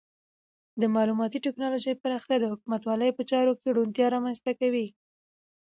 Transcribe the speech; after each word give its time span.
د 0.81 0.83
معلوماتي 0.95 1.39
ټکنالوژۍ 1.45 1.93
پراختیا 2.03 2.37
د 2.39 2.45
حکومتولۍ 2.51 3.09
په 3.13 3.21
چارو 3.29 3.53
کې 3.61 3.69
روڼتیا 3.77 4.07
رامنځته 4.15 4.51
کوي. 4.59 4.87